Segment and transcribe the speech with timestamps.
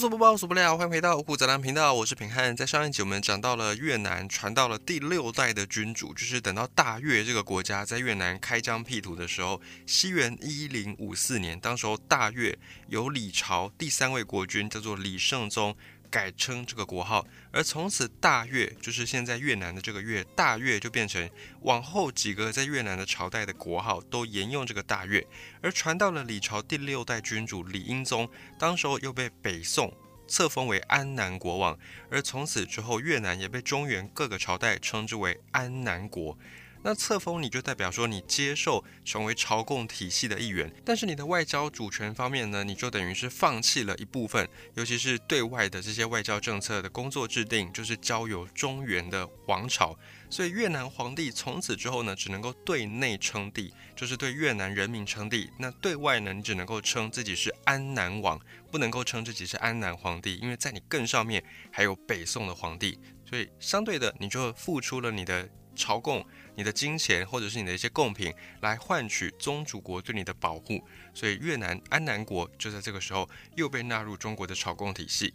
[0.00, 2.56] 无所不包，无所不聊，欢迎回到五谷杂粮频道，我是平汉。
[2.56, 12.58] 在上一集我们讲到了越南传到了第六代的君主，就是等到大越这个国家在越南开疆辟土的时候，西元一零五四年，当时候大越
[12.88, 15.76] 有李朝第三位国君叫做李圣宗。
[16.10, 21.30] 改称这个国号，而从此大越就是现在越南的这个越，大越就变成
[21.62, 25.24] 往后几个在越南的朝代的国号都沿用这个大越，
[25.62, 29.94] 而传到了李朝第六代君主李英宗，当时候又被北宋
[30.26, 31.78] 册封为安南国王，
[32.10, 36.36] 而从此之后越南也被中原各个朝代称之为安南国。
[36.82, 49.94] 那册封你就代表说你接受成为朝贡体系的一员，但是你的外交主权方面呢，你就等于是放弃了一部分，尤其是对外的这些外交政策的工作制定，就是交由中原的王朝。
[50.30, 66.24] 所以越南皇帝从此之后呢，只能够对内称帝，就是对越南人民称帝；那对外呢，你只能够称自己是安南王，不能够称自己是安南皇帝，因为在你更上面还有北宋的皇帝，所以相对的，你就付出了你的朝贡。
[66.60, 68.30] 你的金钱或者是你的一些贡品
[68.60, 75.32] 来换取宗主国对你的保护，所以越南安南国就在这个时候又被纳入中国的朝贡体系。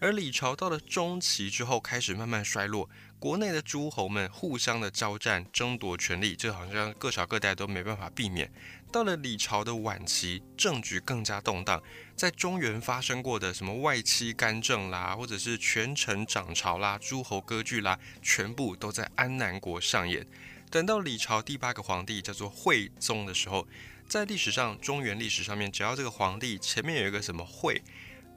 [0.00, 8.50] 而李朝到了中期之后开始慢慢衰落，国内的诸侯们互相的交战争夺权力，这好像各朝各代都没办法避免。
[8.90, 11.82] 到了李朝的晚期，政局更加动荡，
[12.16, 20.26] 在中原发生过的什么外戚干政啦，或者是权臣掌朝啦、诸侯割据啦，全部都在安南国上演。
[20.72, 23.68] 等到李朝第八个皇帝叫做惠宗的时候，
[24.08, 27.82] 在历史上中原历史上面，只要这个皇帝前面有一个什么惠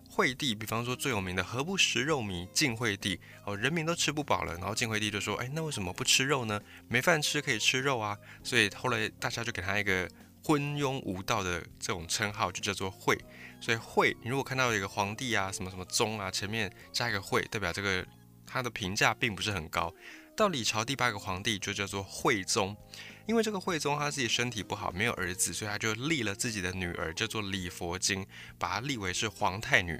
[0.09, 6.59] 惠帝，比方说最有名的何不食肉糜晋惠帝哦，人民都吃不饱了，然后晋惠帝就说，哎，那为什么不吃肉呢？
[6.89, 10.05] 没饭吃可以吃肉啊，所以后来大家就给他一个
[10.43, 13.17] 昏庸无道的这种称号，就叫做惠。
[13.61, 18.05] 所以惠，你如果看到一个皇帝啊，什么什么宗啊，前面加一个惠，代表这个
[18.45, 19.93] 他的评价并不是很高。
[20.35, 22.75] 到李朝第八个皇帝就叫做惠宗，
[23.25, 28.27] 因为这个惠宗他自己身体不好，没有儿子，所以他就立了自己的女儿叫做李佛经，
[28.59, 29.99] 把她立为是皇太女。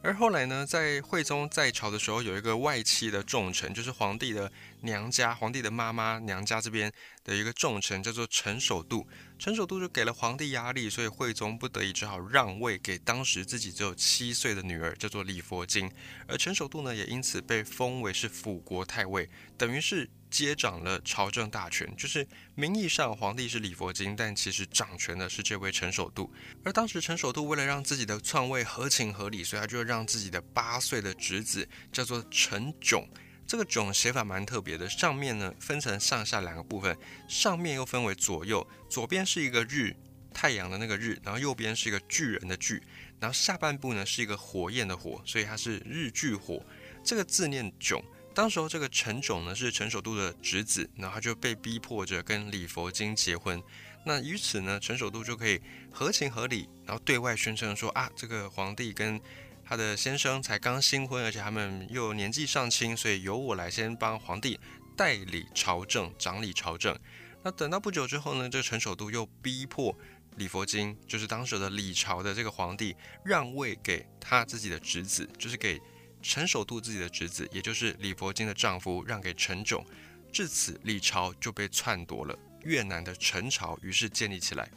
[0.00, 4.50] 而后来呢，在惠宗在朝的时候，有一个外戚的重臣，就是皇帝的
[4.82, 6.90] 娘家，皇帝的妈妈娘家这边
[7.24, 9.06] 的一个重臣，叫做陈守度。
[9.38, 15.90] 陈守度就给了皇帝压力，所以惠宗不得已只好让位给当时自己只有七岁的女儿，叫做李佛经。
[16.26, 20.10] 而陈守度呢，也因此被封为是辅国太尉，等于是。
[20.30, 26.30] 接掌了朝政大权，就是名义上皇帝是李佛经，但其实掌权的是这位陈守度。
[26.62, 33.08] 而当时陈守度为了让自己的篡位合情合理，所以他就让自己的八岁的侄子叫做陈炯。
[33.48, 36.94] 这个炯写法蛮特别的，上面呢分成上下两个部分，
[37.26, 39.96] 上面又分为左右，左边是一个日
[40.34, 42.82] 太阳的那个日，然后右边是一个巨人的巨，
[43.18, 46.62] 然后下半部呢是一个火焰的火，所以它是日巨火。
[47.02, 48.04] 这个字念炯。
[48.34, 53.60] 当时候这个陈炯呢是陈守度的侄子，然后他就被逼迫着跟李佛经结婚。
[54.04, 55.60] 那于此呢，陈守度就可以
[55.90, 59.20] 合情合理，然后对外宣称说啊，这个皇帝跟
[59.68, 64.58] 他的先生才刚新婚，而且他们又年纪尚轻，所以由我来先帮皇帝
[64.96, 66.98] 代理朝政，掌理朝政。
[67.42, 69.94] 那等到不久之后呢，这个陈守度又逼迫
[70.36, 75.78] 李佛经，就是当时的李朝的这个皇帝让位给他自己的侄子，就是给。
[76.20, 79.86] 陈守度自己的侄子，也就是李佛经的丈夫，让给陈炯，
[80.32, 82.36] 至此李朝就被篡夺了。
[82.64, 84.68] 越南的陈朝于是建立起来。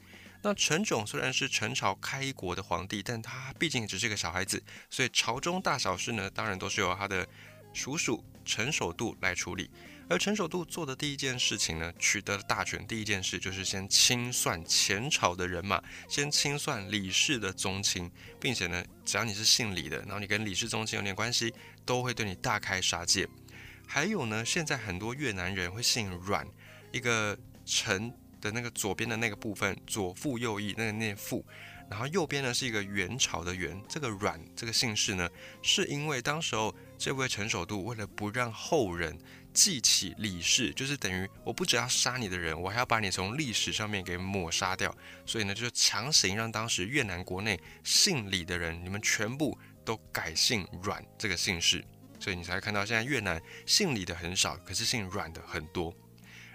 [0.41, 7.27] 那陈炯虽然是陈朝开国的皇帝，但他毕竟只是个小孩子，所以朝中大小事呢，当然都是由他的
[7.73, 9.69] 叔叔陈守度来处理。
[10.09, 21.53] 而陈守度做的第一件事情呢，取得了大权，第一件事就是先清算前朝的人马，先清算李氏的宗亲，并且呢，只要你是姓李的，然后你跟李氏宗亲有点关系，
[21.85, 23.25] 都会对你大开杀戒。
[23.87, 26.45] 还有呢，现在很多越南人会姓阮，
[26.91, 31.45] 一个陈的那个左边的那个部分，左父右翼那个念父，
[31.89, 35.29] 然后右边呢是一个元朝的元，这个阮这个姓氏呢，
[35.61, 39.17] 是因为当时候这位陈守度为了不让后人。
[39.53, 44.95] 记起李氏，就是等于我不只要杀你的人，我还要把你从历史上面给抹杀掉。
[45.25, 51.83] 所以呢，就强行让当时越南国内姓李的人，你们全部都改姓阮这个姓氏。
[52.17, 55.93] 所以你才会看到现在越南姓李的很少，可是姓阮的很多。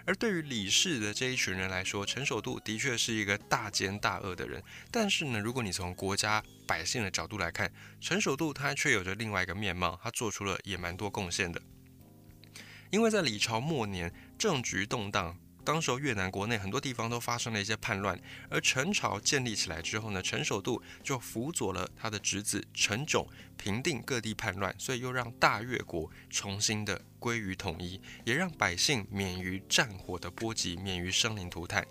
[0.06, 4.62] 而对于李氏的这一群人来说，陈守度的确是一个大奸大恶的人。
[4.90, 7.70] 但是呢，如果你从国家百姓的角度来看，
[8.00, 11.60] 陈守度他却有着另外一个面貌，他做出了也蛮多贡献的。
[12.90, 15.36] 因为在李朝末年，政局动荡，
[15.66, 18.16] 当时候越南国内很多地方都发生了一些叛乱，
[18.48, 23.26] 而陈朝建立起来之后呢，陈守度就辅佐了他的侄子陈炯
[23.56, 31.84] 平定各地叛乱，所以又让大越国重新的归于统一，也让百姓免于战火的波及，免于生灵涂炭。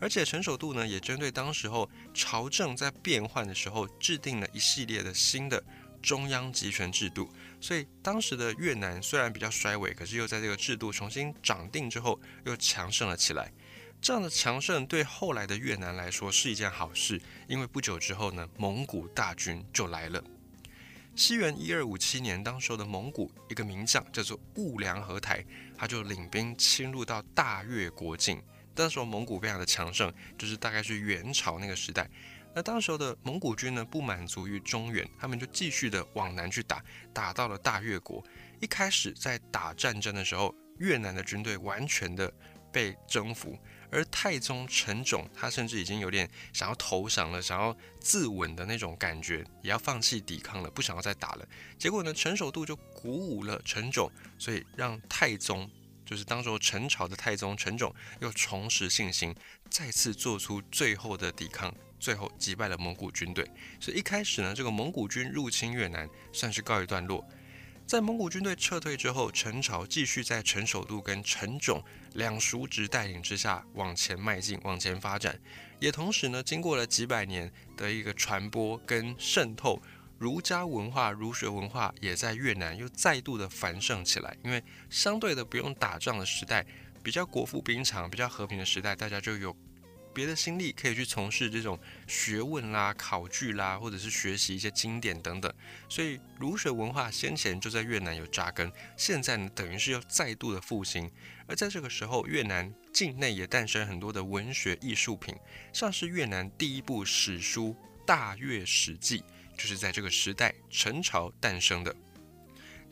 [0.00, 5.62] 而且陈守度呢，也针对当时候朝政在变换的时候，制定了一系列的新的
[6.02, 7.30] 中央集权制度。
[7.60, 13.52] 所以当时的越南虽然比较衰微，可是又在这个制度重新掌定之后，又强盛了起来。
[14.00, 20.22] 这样的强盛对后来的越南来说是一件好事，因为不久之后呢，蒙古大军就来了。
[21.14, 25.44] 西元一二五七年，当时的蒙古一个名将叫做兀良合台，
[25.76, 28.42] 他就领兵侵入到大越国境。
[28.74, 32.10] 当时候蒙古非常的强盛，就是大概是元朝那个时代。
[32.54, 38.22] 那当时候的蒙古军呢，不满足于中原，他们就继续的往南去打，打到了大越国。
[38.60, 42.32] 一开始在打战争的时候，越南的军队完全的
[42.70, 43.58] 被征服，
[43.90, 51.48] 而太宗陈炯他甚至已经有点想要投降了，想要自刎的那种感觉，也要放弃抵抗了，不想要再打了。
[51.78, 55.68] 结果呢，陈守度就鼓舞了陈炯，所以让太宗。
[56.04, 57.90] 就是当时候陈朝的太宗陈炯
[58.20, 59.34] 又重拾信心，
[59.70, 61.72] 再次做出最后的抵抗，
[62.02, 63.48] 最后击败了蒙古军队。
[63.78, 67.24] 所以一开始呢，这个蒙古军入侵越南算是告一段落。
[67.86, 71.82] 在蒙古军队撤退之后，陈朝继续在陈守度跟陈炯
[72.14, 75.38] 两叔侄带领之下往前迈进，往前发展。
[75.78, 79.80] 也同时呢，经过了几百年的一个传播跟渗透。
[80.18, 86.64] 儒家文化、儒学文化也在越南又再度的繁盛起来，因为相对的不用打仗的时代，
[87.02, 89.54] 比较国富兵强、比较和平的时代，大家就有
[90.14, 95.52] 别的心力可以去从事这种学问啦、考据啦，或者是学习一些经典等等。
[95.88, 101.10] 所以儒学文化先前就在越南有扎根，现在呢等于是又再度的复兴。
[101.46, 105.34] 而在这个时候，越南境内也诞生很多的文学艺术品，
[105.72, 107.76] 像是越南第一部史书
[108.06, 109.18] 《大越史记》。
[109.54, 111.94] 就是在这个时代，陈朝诞生的。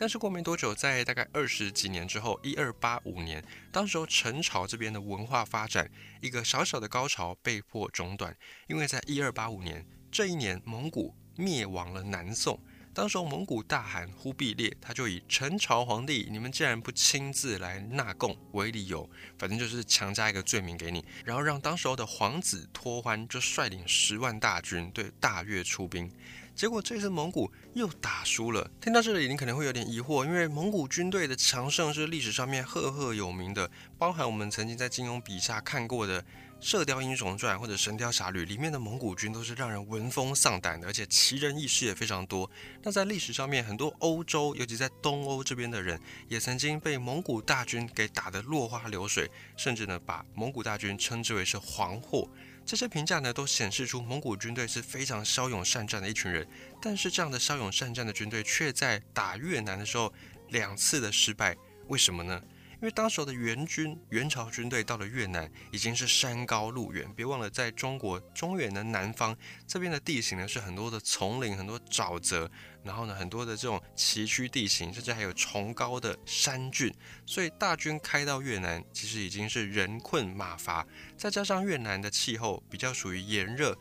[0.00, 5.90] 但是过没多久，在大概二十几年之后，一二八五年，当时候陈朝这边的文化发展
[6.22, 8.34] 一个小小的高潮被迫中断，
[8.66, 12.58] 因为在一二八五年这一年，蒙古灭亡了南宋。
[12.94, 19.08] 当时候蒙古大汗忽必烈，他就以陈朝皇帝你们既然不亲自来纳贡为理由，
[19.38, 26.10] 反正就是强加一个罪名给你，然后让当时候的皇子托欢就率领十万大军对大越出兵。
[26.60, 28.70] 结果这次蒙古又打输了。
[28.82, 36.20] 听到这里，你可能会有点疑惑，因为蒙古军队的强盛是历史上面赫赫有名的，包含我们曾经在金庸笔下看过的
[36.60, 42.50] 《射雕英雄传》或者《神雕侠侣》里面的蒙古军，都是让人闻风丧胆的，而且奇人异事也非常多。
[42.82, 45.98] 那在历史上面，很多欧洲，尤其在东欧这边的人，
[46.28, 52.28] 也曾经被蒙古大军给打得落花流水，甚至呢，把蒙古大军称之为是黄祸。
[52.70, 56.46] 这些评价呢，都显示出蒙古军队是非常骁勇善战的一群人。
[56.80, 60.12] 但是，这样的骁勇善战的军队，却在打越南的时候
[60.50, 61.56] 两次的失败。
[61.88, 62.40] 为什么呢？
[62.80, 67.06] 因为当时的元军、元朝军队到了越南，已经是山高路远。
[67.14, 69.36] 别忘了，在中国中原的南方，
[69.66, 72.50] 这边的地形呢，是很多的丛林、很多沼泽。
[72.82, 76.90] 然后呢，很多的这种崎岖地形，甚至还有崇高的山峻，
[77.26, 80.86] 所以大军开到越南，其实已经是人困马乏。
[81.18, 83.76] 再加上越南的气候比较属于炎热，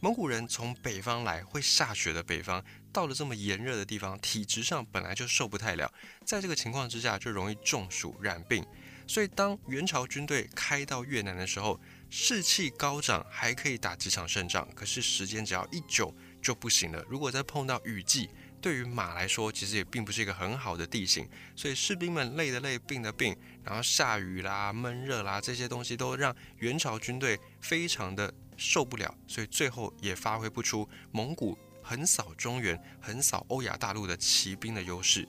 [0.00, 2.60] 蒙古人从北方来，会下雪的北方，
[2.92, 5.92] 到了这么炎热的地方，体质上本来就受不太了，
[6.24, 8.64] 在这个情况之下，就容易中暑染病。
[9.06, 11.80] 所以当元朝军队开到越南的时候，
[12.10, 14.68] 士气高涨，还可以打几场胜仗。
[14.74, 17.04] 可是时间只要一久，就不行了。
[17.08, 18.30] 如果再碰到雨季，
[18.60, 31.58] 对于马来说，其实也并不是一个很好的地形，所以士兵们累的累，病的病，然后下雨啦、闷热啦，这些东西都让元朝军队非常的受不了，所以最后也发挥不出蒙古
[31.90, 35.26] 横扫中原、横扫欧亚大陆的骑兵的优势。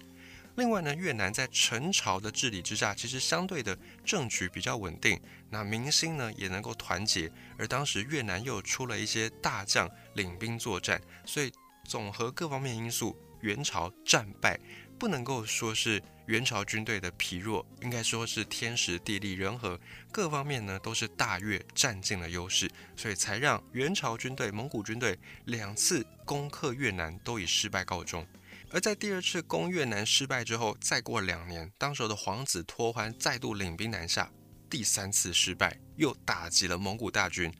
[0.57, 3.75] 另外呢，越南在陈朝的治理之下，其实相对的
[4.05, 11.51] 政局比较稳定，那民心呢也能够团结，而当时越南又出了一些大将领兵作战，所以。
[11.83, 14.57] 总和各方面因素，元朝战败，
[15.01, 19.79] 不能够说是元朝军队的疲弱，应该说是天时地利人和
[20.11, 28.23] 各方面呢都是大越占尽了优势，所以才让元朝军队、蒙古军队两次攻克越南都以失败告终。
[28.69, 34.31] 而在第二次攻越南失败之后，再过两年，当时的皇子脱欢再度领兵南下，
[34.69, 37.51] 第三次失败又打击了蒙古大军。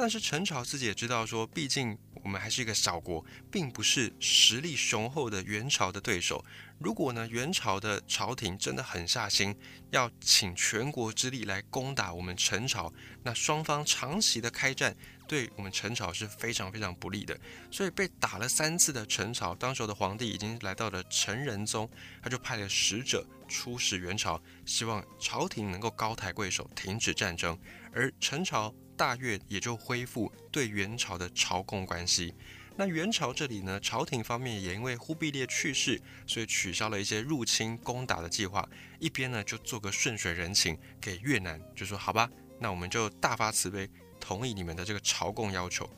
[0.00, 6.42] 但是陈朝自己也知道说，毕竟我们还是一个小国，并不是实力雄厚的元朝的对手。
[6.78, 9.54] 如果呢元朝的朝廷真的狠下心，
[9.90, 12.90] 要请全国之力来攻打我们陈朝，
[13.22, 14.96] 那双方长期的开战，
[15.28, 17.38] 对我们陈朝是非常非常不利的。
[17.70, 21.86] 所以被打了三次的陈朝，当时的皇帝已经来到了陈仁宗，
[22.22, 27.58] 他就派了使者出使元朝，希望朝廷能够高抬贵手，停止战争，
[27.92, 28.74] 而陈朝。
[29.00, 32.34] 大越也就恢复对元朝的朝贡关系。
[32.76, 38.68] 那元朝这里呢，朝廷方面也因为忽必烈去世，所以取消了一些入侵攻打的计划。
[38.98, 42.28] 一边呢就做个顺水人情给越南，就说好吧，
[42.58, 43.88] 那我们就大发慈悲，
[44.20, 45.88] 同意你们的这个朝贡要求。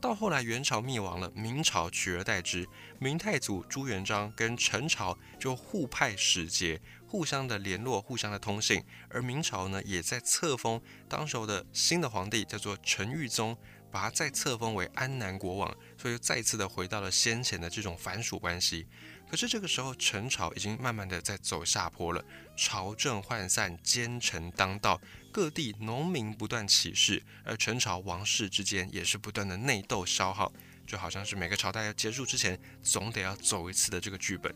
[0.00, 2.66] 到后来元朝灭亡了，明朝取而代之，
[2.98, 6.80] 明太祖朱元璋跟陈朝就互派使节。
[7.12, 13.54] 互相的联络，互相的通信，而明朝呢，也在册封当时候的新的皇帝，叫做陈玉宗，
[13.90, 18.86] 把他再册封为安南国王，所以又再次的回到了先前的这种藩属关系。
[19.30, 22.24] 可是这个时候，陈朝已经慢慢的在走下坡了，
[22.56, 24.98] 朝政涣散，奸臣当道，
[25.30, 30.50] 各地农民不断起事，而陈朝王室之间也是不断的内斗消耗，
[30.86, 34.54] 就好像是每个朝代要结束之前，总得要走一次的这个剧本，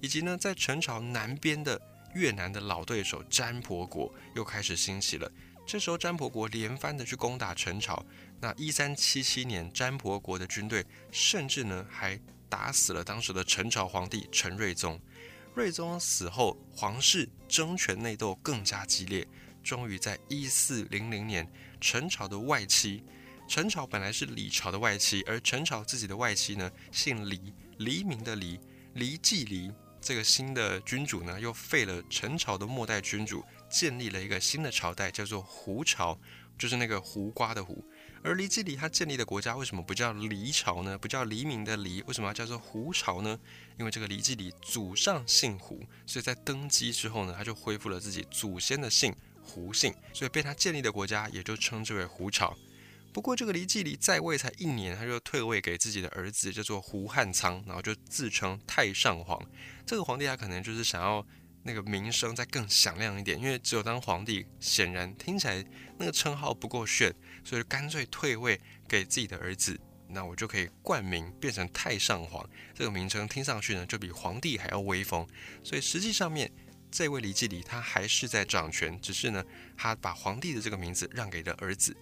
[0.00, 1.76] 以及呢，在陈朝南边的。
[2.16, 5.30] 越南的老对手占婆国又开始兴起了。
[5.66, 8.04] 这时候，占婆国连番的去攻打陈朝。
[8.40, 12.18] 那一三七七年，占婆国的军队甚至呢还
[12.48, 14.98] 打死了当时的陈朝皇帝陈睿宗。
[15.54, 19.26] 睿宗死后，皇室争权内斗更加激烈。
[19.62, 23.02] 终于在一四零零年，陈朝的外戚，
[23.48, 28.60] 陈朝本来是李朝的外戚，而陈朝自己的外戚呢姓黎，黎明的黎，
[28.94, 29.72] 黎季黎。
[30.06, 36.16] 这个新的君主呢，又废了陈朝的末代君主，建立了一个新的朝代，叫做胡朝，
[36.56, 37.84] 就是那个胡瓜的胡。
[38.22, 40.96] 而黎基里他建立的国家为什么不叫黎朝呢？
[40.96, 43.36] 不叫黎明的黎，为什么要叫做胡朝呢？
[43.80, 52.56] 因为这个黎基里祖上姓胡，所以在登基之后呢，他就恢复了自己祖先的姓胡姓，所以被他建立的国家也就称之为胡朝。
[53.16, 59.42] 不过，这个黎继礼在位才一年，他就退位给自己的儿子，叫做胡汉仓，然后就自称太上皇。
[59.86, 61.26] 这个皇帝他可能就是想要
[61.62, 65.64] 那个名声再更响亮一点，因为只有当皇帝，显然听起来
[65.98, 67.10] 那个称号不够炫，
[67.42, 69.80] 所以干脆退位给自己的儿子，
[70.10, 72.46] 那我就可以冠名变成太上皇。
[72.74, 75.26] 这个名称听上去呢，就比皇帝还要威风。
[75.64, 76.52] 所以实际上面，
[76.90, 79.42] 这位黎继礼他还是在掌权，只是呢，
[79.74, 81.96] 他把皇帝的这个名字让给了儿子。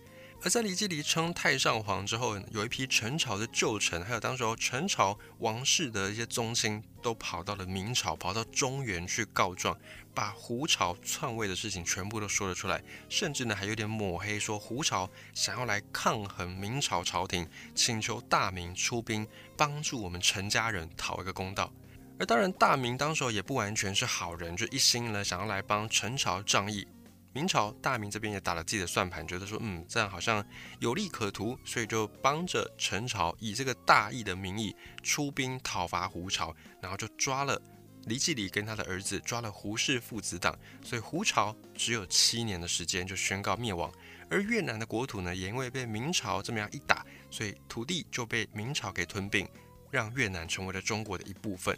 [0.44, 9.74] 而在李继礼称太上皇之后，有一批陈朝的旧臣，还有当时候陈朝王室的一些宗亲，都跑到了明朝，跑到中原去告状，
[10.12, 21.72] 把胡朝篡位的事情全部都说了出来，甚至呢还有点抹黑，说胡朝想要来抗衡明朝朝廷，请求大明出兵帮助我们陈家人讨一个公道。
[22.18, 26.86] 而当然，大明当时候也不完全是好人，就一心呢想要来帮陈朝仗义。
[27.34, 30.42] 明朝大明这边也打了自己的算盘，觉得说，嗯，这样好像
[30.78, 37.60] 有利可图，所以就帮着陈朝以这个大义的名义出兵讨伐胡朝，然后就抓了
[38.04, 43.92] 黎季礼跟他的儿子，抓了胡氏父子党，所以胡朝只有七年的时间就宣告灭亡。
[44.30, 49.48] 而越南的国土呢，也因为被明朝这么样一打，所以土地就被明朝给吞并，
[49.90, 51.76] 让越南成为了中国的一部分。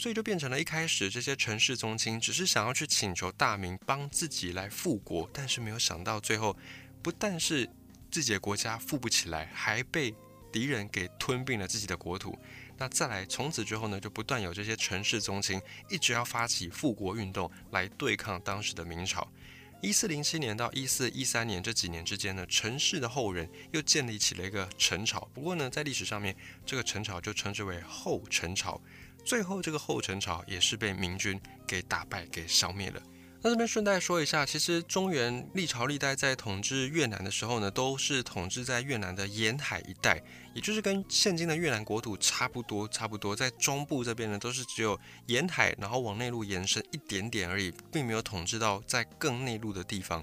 [0.00, 6.56] 所以就变成了一开始这些陈氏宗亲只是想要去请求大明帮自己来复国，但是没有想到最后
[7.02, 7.68] 不但是
[8.10, 10.14] 自己的国家富不起来，还被
[10.50, 12.34] 敌人给吞并了自己的国土。
[12.78, 19.30] 那再来从此之后呢，就不断有这些陈氏宗亲一直要发起复国运动来对抗当时的明朝。
[19.82, 25.28] 一四零七年到一四一三年这几年之间呢，陈氏的后人又建立起了一个陈朝。
[25.34, 28.80] 不过呢，在历史上面，这个陈朝就称之为后陈朝。
[29.24, 33.00] 最后，这个后陈朝也是被明军给打败、给消灭了。
[33.42, 40.22] 那这边顺带说一下，其实中原历朝历代在统治越南的时候呢，都是统治在越南的沿海一带，
[40.54, 42.86] 也就是跟现今的越南国土差不多。
[42.88, 50.22] 差不多在中部这边呢，都是只有沿海，然后往内陆延伸一点点而已，并没有统治到在更内陆的地方。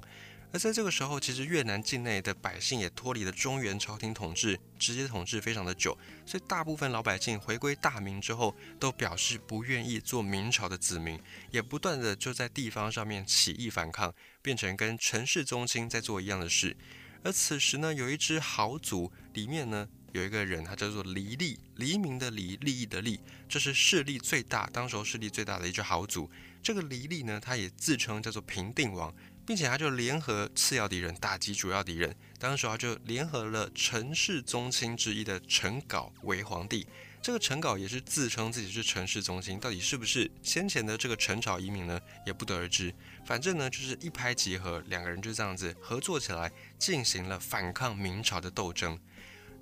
[0.53, 11.19] 而在这个时候，其实越南境内的百姓也脱离了中原朝廷统治，直接统治非常的久，所以大部分老百姓回归大明之后，都表示不愿意做明朝的子民，
[11.51, 16.75] 也不断的就在地方上面起义反抗，变成跟陈氏宗亲在做一样的事。
[17.23, 26.29] 而此时呢，有一支豪族，里面呢有一个人，他叫做黎利，黎明的黎，利益的利，这是势力最大，当时候势力最大的一支豪族。
[26.63, 29.13] 这个黎利呢，他也自称叫做平定王。
[29.47, 32.13] 并且他就联合次要敌人打击主要敌人。
[32.37, 36.85] 当时他就联合了陈氏宗亲之一的陈杲为皇帝。
[37.21, 41.99] 这个陈杲也是自称自己是陈氏宗亲，到底是不是先前的这个陈朝遗民呢？
[42.25, 42.93] 也不得而知。
[43.25, 48.99] 反正呢，就是一拍即合，两个人就这样子合作起来，进行了反抗明朝的斗争。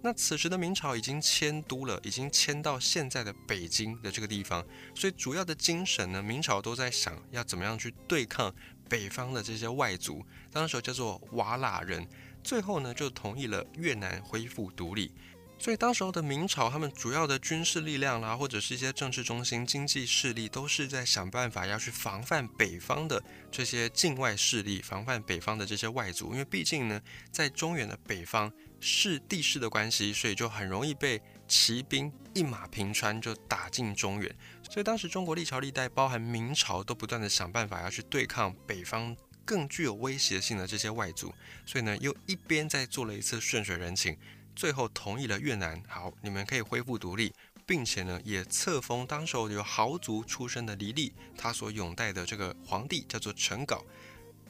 [0.01, 4.63] 那此时的明朝已经迁都了，已经迁到现在的北京的这个地方，
[4.93, 8.53] 所以主要的精神呢，明朝都在想要怎么样去对抗
[8.89, 12.07] 北方的这些外族，当时叫做瓦剌人，
[12.43, 15.11] 最后呢就同意了越南恢复独立。
[15.57, 26.33] 所以当时候的明朝，他们主要的军事力量啦，或者是一些政治中心、经济势力，都是在想办法要去防范北方的这些境外势力，防范北方的这些外族。
[26.33, 27.01] 因为毕竟呢，
[27.31, 28.51] 在中原的北方
[28.81, 34.35] 是地势的关系，所以就很容易被骑兵一马平川就打进中原。
[34.69, 41.33] 所以当时中国历朝历代，包含明朝，都不断的想办法要去对抗北方更具有威胁性的这些外族。
[41.65, 44.17] 所以呢，又一边在做了一次顺水人情。
[44.55, 47.33] 最后同意了越南，好，你们可以恢复独立，
[47.65, 53.83] 并且呢，也册封当时候有豪族出身的黎利，他所拥戴的这个皇帝叫做陈杲。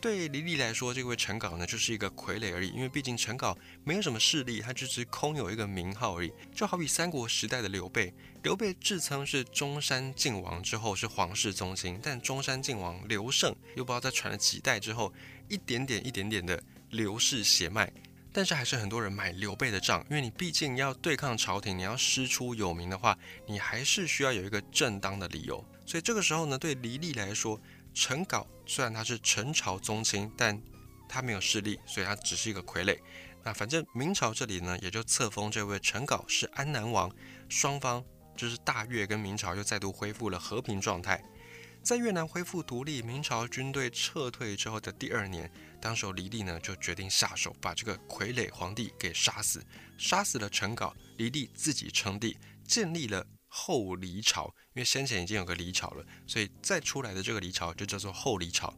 [0.06, 6.32] 对黎利来说，这位陈杲呢，就是一个傀儡而已，因为毕竟陈杲没有什么势力，他只是空有一个名号而已。
[6.54, 15.12] 就好比三国时代的刘备，刘备自称是中山靖王之后是皇室宗亲，但中山靖王刘胜又不知道在传了几代之后，
[15.50, 17.92] 一点点一点点的刘氏血脉。
[18.32, 25.66] 但是还是很多人买刘备的账，因为你毕竟要对抗朝廷，你要师出有名的话，你还是需要有一个正当的理由。
[25.88, 27.60] 所以这个时候呢，对黎利来说，
[27.96, 30.62] 陈杲虽然他是陈朝宗亲，但
[31.08, 33.00] 他没有势力，所以他只是一个傀儡。
[33.42, 37.10] 那反正明朝这里呢，也就册封这位陈杲是安南王，
[37.48, 38.04] 双方
[38.36, 41.24] 就是大越跟明朝又再度恢复了和平状态。
[41.82, 45.50] 在越南恢复独立，明朝军队撤退之后的第二年。
[45.80, 49.64] 当时候黎利呢就决定下手，把这个傀儡皇帝给杀死，
[49.98, 52.36] 杀死了陈杲，黎利自己称帝，
[52.68, 53.24] 建立了
[53.58, 54.54] 后黎朝。
[54.74, 58.74] 因为先前已经有个黎朝了，所以再出来的这个黎朝就叫做后黎朝。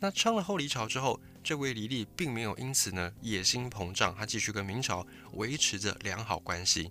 [0.00, 6.90] 那称了后黎朝之后，这位黎利并没有因此呢野心膨胀，他继续跟明朝维持着良好关系。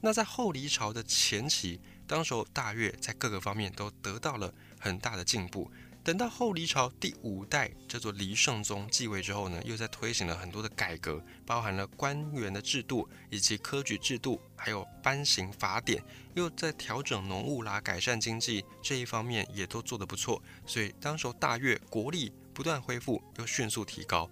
[0.00, 5.70] 那在后黎朝的前期，当时候大越在各个方面都得到了很大的进步。
[6.04, 16.02] 等到后黎朝第五代叫做黎圣宗继位之后呢，又在推行了很多的改革，包含了官员的制度以及科举制度，还有颁行法典，
[16.34, 20.42] 又在调整农务啦、改善经济这一方面也都做得不错。
[20.66, 24.28] 所以当时大越国力不断恢复，又迅速提高。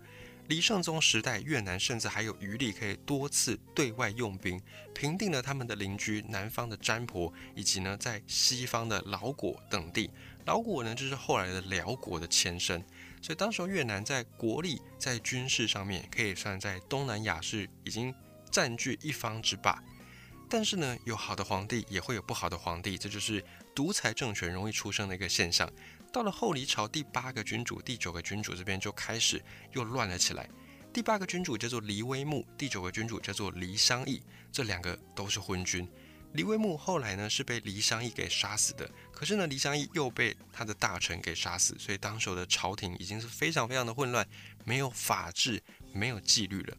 [0.51, 4.61] 黎圣宗时代，越南甚至还有余力可以多次对外用兵，
[4.93, 10.11] 平定了他们的邻居南方的占婆，以及呢在西方的老果等地。
[10.47, 12.85] 老挝呢，就是后来的辽国的前身，
[13.23, 18.13] 所以当时候越南在国力、在军事上面，可以算在东南亚是已经
[18.51, 19.81] 占据一方之霸。
[20.49, 25.71] 但是呢，有好的皇帝，也会有不好的皇帝，这就是独裁政权容易出生的一个现象。
[26.13, 29.43] 到了后黎朝第八个君主、第九个君主这边就开始
[29.73, 30.49] 又乱了起来。
[30.93, 34.21] 第八个君主叫做黎威木，第九个君主叫做黎商义，
[34.51, 35.89] 这两个都是昏君。
[36.33, 44.27] 黎威木后来呢是被黎商义给杀死的，可是呢黎商义又被他的大臣给杀死，所以当时的朝廷已经是非常非常的混乱，
[44.65, 46.77] 没有法治，没有纪律了。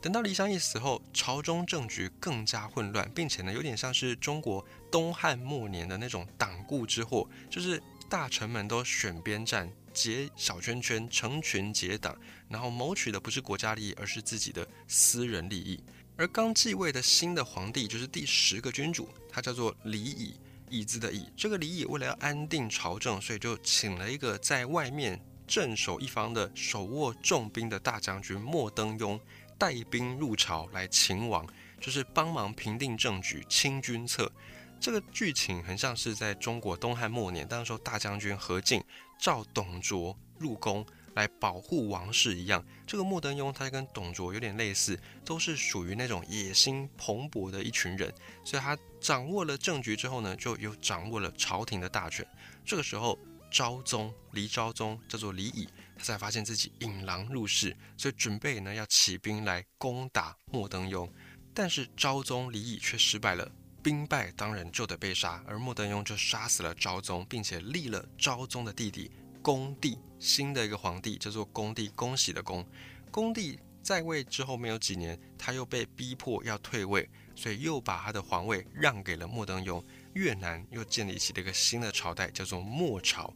[0.00, 12.18] 等到黎商义死后，朝中政局更加混乱，并且呢有点像是中国东汉末年的那种党锢之祸，就是大臣们都选边站，结小圈圈，成群结党，
[12.48, 15.78] 然后谋取的不是国家利益，而是自己的私人利益。
[16.16, 20.34] 而刚继位的新的皇帝就是第十个君主，他叫做李乙，
[20.70, 21.28] 椅子的乙。
[21.36, 29.20] 这个李乙为了要安定朝政，所以就请了一个在外面镇守一方的手握重兵的大将军莫登庸
[29.58, 31.46] 带兵入朝来勤王，
[31.78, 34.32] 就是帮忙平定政局、清君侧。
[34.80, 38.82] 这个剧情很像是在中国东汉末年，当时候大将军何进
[39.20, 40.86] 召董卓入宫。
[41.14, 48.14] 来保护王室一样，这个莫登庸他跟董卓有点类似，都是属于那种野心蓬勃的一群人，
[48.44, 52.24] 所以他掌握了政局之后呢，就有掌握了朝廷的大权。
[52.64, 53.18] 这个时候，
[53.50, 61.10] 昭宗黎昭宗叫做李乙，他才发现自己引狼入室，所以准备呢要起兵来攻打莫登庸。
[61.52, 63.50] 但是昭宗李乙却失败了，
[63.88, 69.10] 兵败当然就得被杀，而莫登庸就杀死了昭宗，并且立了昭宗的弟弟。
[69.40, 72.62] 恭帝新的一个皇帝叫做恭帝，恭喜的恭。
[73.10, 79.82] 恭帝在位之后没有几年，他又被逼迫要退位，所以又把他的皇位让给了莫登庸。
[80.12, 83.32] 越南又建立起了一个新的朝代，叫做莫朝。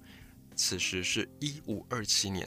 [0.55, 2.47] 此时是一五二七年。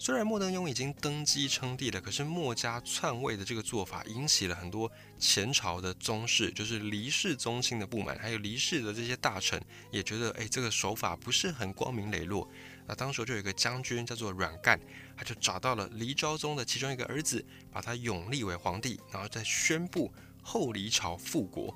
[0.00, 12.48] 虽然莫登庸已经登基称帝了，可是墨家篡位的这个做法引起了很多前朝的宗室，就是黎氏宗亲的不满，还有黎氏的这些大臣也觉得，哎，这个手法不是很光明磊落。
[12.86, 14.78] 那当时就有一个将军叫做阮干，
[15.16, 21.74] 他就找到了黎昭宗的其中一个儿子，把他永立为皇帝，然后再宣布后黎朝复国。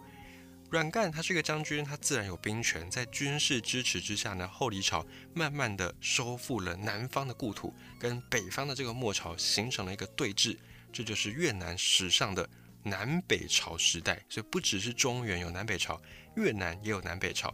[0.73, 10.57] 阮干他是个将军，他自然有兵权，在军事支持之下呢，后黎朝慢慢的收复了南方的故土，跟北方的这个末朝形成了一个对峙，
[10.91, 12.49] 这就是越南史上的
[12.85, 14.19] 南北朝时代。
[14.31, 16.01] 所以不只是中原有南北朝，
[16.37, 17.53] 越南也有南北朝。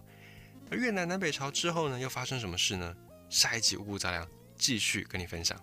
[0.70, 2.94] 而越南南北朝之后呢，又发生什么事呢？
[3.28, 4.24] 下一集五谷杂粮
[4.56, 5.60] 继续跟你分享。